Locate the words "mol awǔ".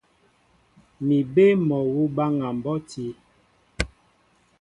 1.67-2.03